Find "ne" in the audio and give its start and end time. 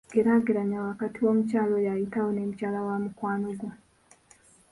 2.31-2.41